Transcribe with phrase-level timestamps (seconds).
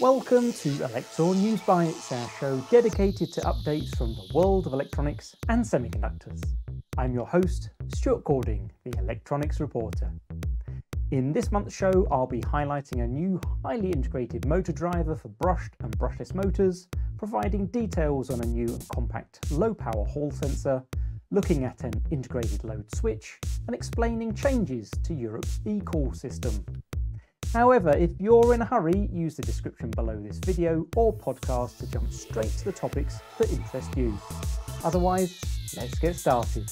[0.00, 5.34] Welcome to Elektor News Bytes, our show dedicated to updates from the world of electronics
[5.48, 6.40] and semiconductors.
[6.96, 10.12] I'm your host, Stuart Cording, the electronics reporter.
[11.10, 15.74] In this month's show, I'll be highlighting a new highly integrated motor driver for brushed
[15.80, 16.86] and brushless motors,
[17.16, 20.80] providing details on a new compact low power Hall sensor,
[21.32, 23.36] looking at an integrated load switch,
[23.66, 26.64] and explaining changes to Europe's eCall system.
[27.52, 31.86] However, if you're in a hurry, use the description below this video or podcast to
[31.90, 34.18] jump straight to the topics that interest you.
[34.84, 35.40] Otherwise,
[35.74, 36.70] let's get started.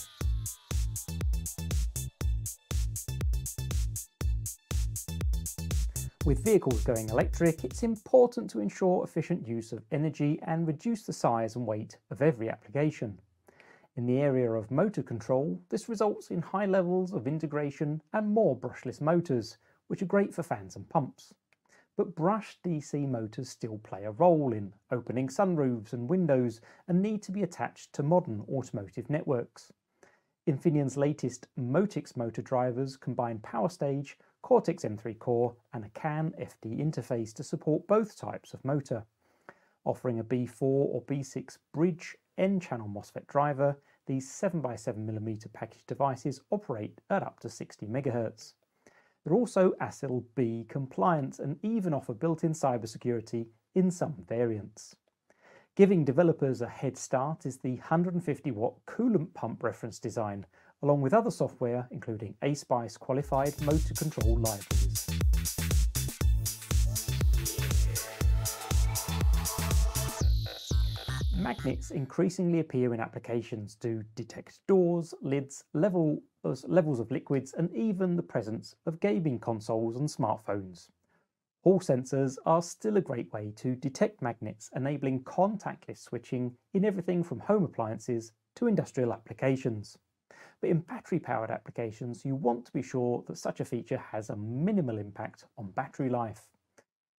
[6.27, 11.13] With vehicles going electric, it's important to ensure efficient use of energy and reduce the
[11.13, 13.19] size and weight of every application.
[13.97, 18.55] In the area of motor control, this results in high levels of integration and more
[18.55, 19.57] brushless motors,
[19.89, 21.35] which are great for fans and pumps.
[21.97, 27.23] But brushed DC motors still play a role in opening sunroofs and windows and need
[27.23, 29.73] to be attached to modern automotive networks.
[30.47, 36.79] Infineon's latest Motix motor drivers combine power stage, Cortex M3 core and a CAN FD
[36.79, 39.05] interface to support both types of motor.
[39.85, 47.23] Offering a B4 or B6 bridge N-channel MOSFET driver, these 7x7mm package devices operate at
[47.23, 48.55] up to 60 MHz.
[49.27, 54.95] They're also ASIL B compliant and even offer built-in cybersecurity in some variants.
[55.75, 60.47] Giving developers a head start is the 150 watt coolant pump reference design,
[60.85, 65.16] along with other software including ASPICE qualified motor control libraries.
[71.67, 77.75] Magnets increasingly appear in applications to detect doors, lids, levels, uh, levels of liquids, and
[77.75, 80.91] even the presence of gaming consoles and smartphones.
[81.65, 87.25] Hall sensors are still a great way to detect magnets, enabling contactless switching in everything
[87.25, 89.99] from home appliances to industrial applications.
[90.61, 94.31] But in battery powered applications, you want to be sure that such a feature has
[94.31, 96.47] a minimal impact on battery life.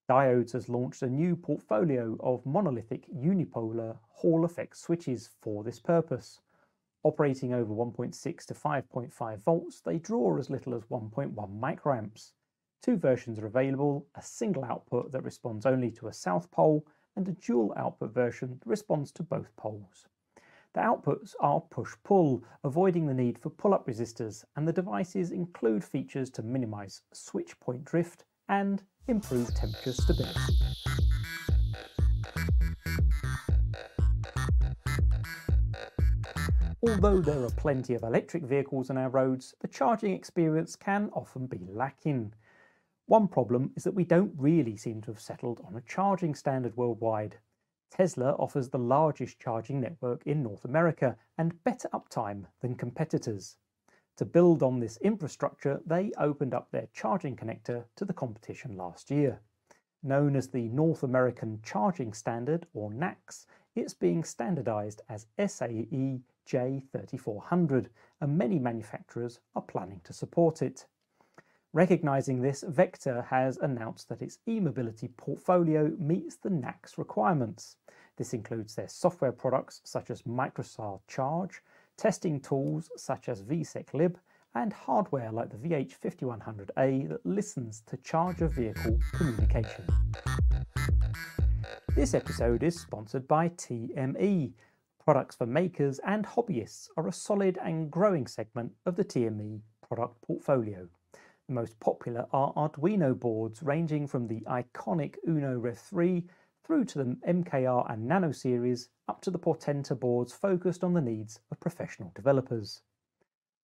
[0.09, 6.39] Diodes has launched a new portfolio of monolithic unipolar Hall effect switches for this purpose.
[7.03, 12.31] Operating over 1.6 to 5.5 volts, they draw as little as 1.1 microamps.
[12.81, 16.85] Two versions are available, a single output that responds only to a south pole
[17.17, 20.07] and a dual output version that responds to both poles.
[20.73, 26.29] The outputs are push-pull, avoiding the need for pull-up resistors, and the devices include features
[26.31, 30.39] to minimize switch point drift and improve temperature stability.
[36.87, 41.47] Although there are plenty of electric vehicles on our roads, the charging experience can often
[41.47, 42.33] be lacking.
[43.07, 46.75] One problem is that we don't really seem to have settled on a charging standard
[46.77, 47.37] worldwide.
[47.89, 53.57] Tesla offers the largest charging network in North America and better uptime than competitors.
[54.17, 59.11] To build on this infrastructure, they opened up their charging connector to the competition last
[59.11, 59.41] year.
[60.01, 63.45] Known as the North American Charging Standard, or NACS,
[63.75, 67.89] it's being standardized as SAE J3400,
[68.19, 70.87] and many manufacturers are planning to support it.
[71.73, 77.75] Recognizing this, Vector has announced that its e-mobility portfolio meets the NACS requirements.
[78.15, 81.61] This includes their software products such as MICROSAR Charge,
[81.97, 84.15] testing tools such as VSecLib,
[84.55, 89.85] and hardware like the VH5100A that listens to charger vehicle communication.
[91.95, 94.53] This episode is sponsored by TME.
[95.03, 100.21] Products for makers and hobbyists are a solid and growing segment of the TME product
[100.21, 100.87] portfolio.
[101.47, 106.23] The most popular are Arduino boards ranging from the iconic Uno Rev 3
[106.67, 110.99] through to the MKR and Nano series, up to the Portenta boards focused on the
[110.99, 112.81] needs of professional developers.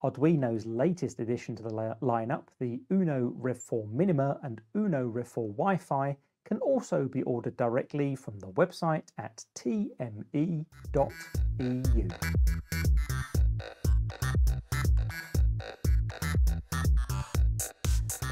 [0.02, 5.50] Arduino's latest addition to the lineup, the Uno Rev 4 Minima and Uno Rev 4
[5.50, 6.16] Wi-Fi,
[6.46, 10.64] can also be ordered directly from the website at tme.eu.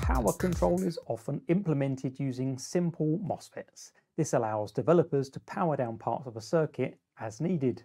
[0.02, 6.28] Power control is often implemented using simple MOSFETs, this allows developers to power down parts
[6.28, 7.84] of a circuit as needed.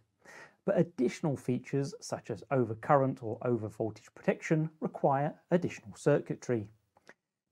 [0.65, 6.67] But additional features such as overcurrent or overvoltage protection require additional circuitry.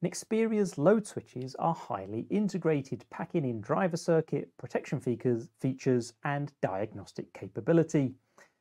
[0.05, 8.15] Nexperia's load switches are highly integrated, packing in driver circuit, protection features, and diagnostic capability.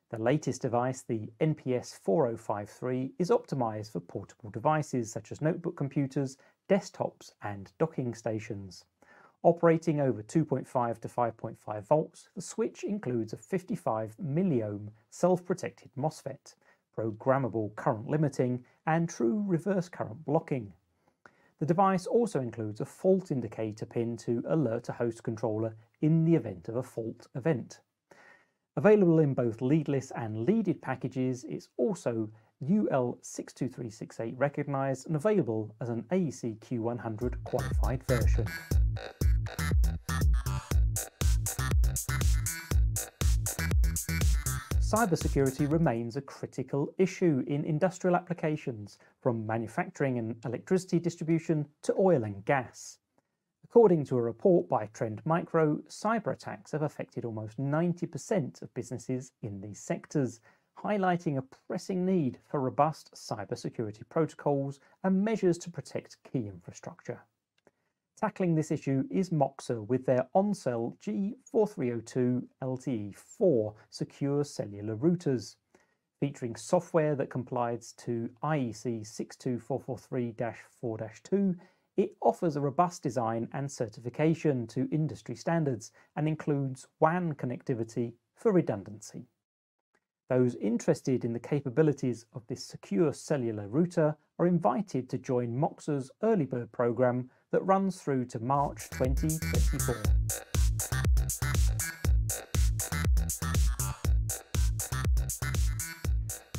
[0.10, 6.38] The latest device, the NPS 4053, is optimized for portable devices such as notebook computers,
[6.70, 8.86] desktops and docking stations.
[9.46, 16.56] Operating over 2.5 to 5.5 volts, the switch includes a 55 milliohm self-protected MOSFET,
[16.98, 20.72] programmable current limiting and true reverse current blocking.
[21.60, 26.36] The device also includes a fault indicator pin to alert a host controller in the
[26.36, 27.82] event of a fault event.
[28.78, 32.30] Available in both leadless and leaded packages, it's also
[32.64, 38.48] UL62368 recognised and available as an AEC Q100 qualified version.
[44.94, 52.24] Cybersecurity remains a critical issue in industrial applications, from manufacturing and electricity distribution to oil
[52.24, 53.00] and gas.
[53.64, 59.32] According to a report by Trend Micro, cyber attacks have affected almost 90% of businesses
[59.42, 60.42] in these sectors,
[60.78, 67.20] highlighting a pressing need for robust cybersecurity protocols and measures to protect key infrastructure.
[68.24, 75.58] Tackling this issue is Moxa with their OnCell G4302 LTE4 secure cellular routers.
[76.22, 79.02] Featuring software that complies to IEC
[79.62, 81.58] 62443-4-2,
[81.98, 88.54] it offers a robust design and certification to industry standards and includes WAN connectivity for
[88.54, 89.26] redundancy.
[90.30, 96.10] Those interested in the capabilities of this secure cellular router are invited to join Moxa's
[96.22, 99.96] early bird program that runs through to March 2024.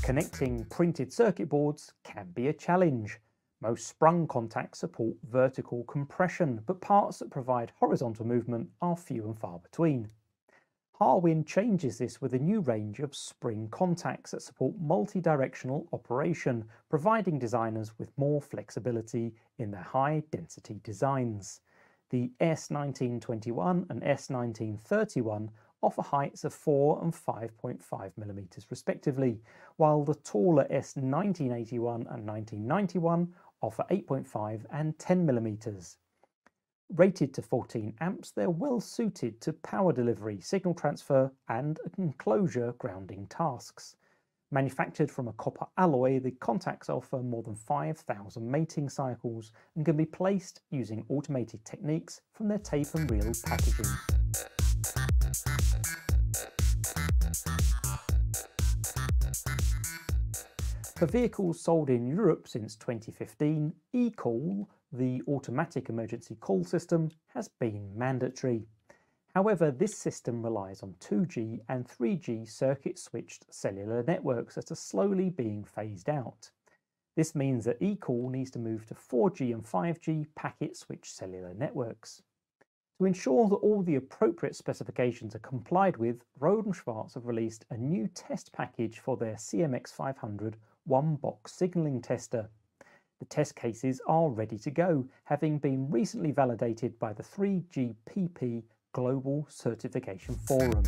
[0.03, 3.19] Connecting printed circuit boards can be a challenge.
[3.61, 9.37] Most sprung contacts support vertical compression, but parts that provide horizontal movement are few and
[9.37, 10.09] far between.
[11.01, 17.37] Harwin changes this with a new range of spring contacts that support multi-directional operation, providing
[17.37, 21.61] designers with more flexibility in their high-density designs.
[22.11, 25.49] The S1921 and S1931
[25.83, 29.41] offer heights of 4 and 5.5 millimeters respectively,
[29.79, 35.99] while the taller S1981 and 1991 offer 8.5 and 10 millimeters.
[36.91, 43.27] Rated to 14 amps, they're well suited to power delivery, signal transfer and enclosure grounding
[43.27, 43.97] tasks.
[44.51, 49.97] Manufactured from a copper alloy, the contacts offer more than 5,000 mating cycles and can
[49.97, 53.87] be placed using automated techniques from their tape and reel packaging.
[60.97, 64.67] For vehicles sold in Europe since 2015, eCall
[64.97, 68.65] the automatic emergency call system has been mandatory.
[69.35, 75.31] However, this system relies on 2G and 3G circuit switched cellular networks that are slowly
[75.31, 76.51] being phased out.
[77.17, 82.23] This means that eCall needs to move to 4G and 5G packet switched cellular networks.
[82.99, 87.65] To ensure that all the appropriate specifications are complied with, Rohde & Schwarz have released
[87.71, 90.55] a new test package for their CMX500
[90.85, 92.49] one-box signalling tester
[93.25, 98.63] the test cases are ready to go, having been recently validated by the 3GPP
[98.93, 100.85] Global Certification Forum.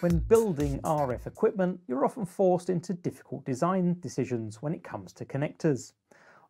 [0.00, 5.24] When building RF equipment, you're often forced into difficult design decisions when it comes to
[5.24, 5.92] connectors.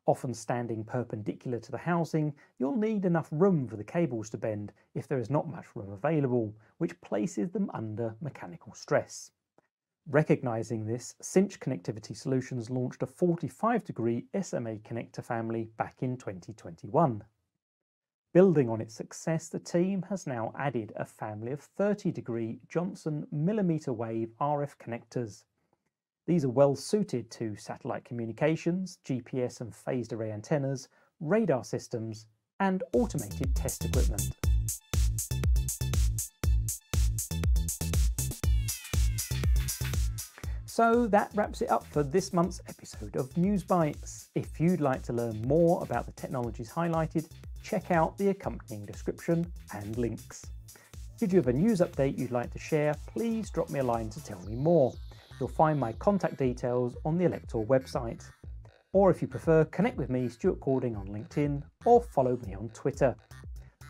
[0.07, 4.73] Often standing perpendicular to the housing, you'll need enough room for the cables to bend
[4.95, 9.31] if there is not much room available, which places them under mechanical stress.
[10.09, 17.23] Recognising this, Cinch Connectivity Solutions launched a 45 degree SMA connector family back in 2021.
[18.35, 23.29] Building on its success, the team has now added a family of 30 degree Johnson
[23.31, 25.45] millimeter wave RF connectors
[26.27, 30.89] these are well suited to satellite communications, GPS and phased array antennas,
[31.21, 32.27] radar systems,
[32.61, 34.31] and automated test equipment.
[40.65, 44.29] So that wraps it up for this month's episode of News Bytes.
[44.35, 47.29] If you'd like to learn more about the technologies highlighted,
[47.63, 50.47] check out the accompanying description and links.
[51.19, 54.09] Should you have a news update you'd like to share, please drop me a line
[54.11, 54.95] to tell me more.
[55.39, 58.25] You'll find my contact details on the Elektor website.
[58.93, 62.69] Or if you prefer, connect with me, Stuart Cording, on LinkedIn or follow me on
[62.71, 63.17] Twitter.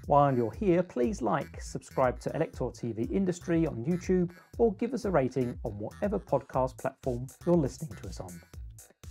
[0.06, 5.04] While you're here, please like, subscribe to Elektor TV Industry on YouTube, or give us
[5.04, 8.40] a rating on whatever podcast platform you're listening to us on.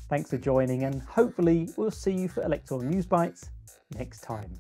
[0.09, 3.49] Thanks for joining, and hopefully, we'll see you for Elektor News Bytes
[3.95, 4.51] next time.